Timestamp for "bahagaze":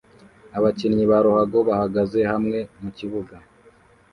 1.69-2.19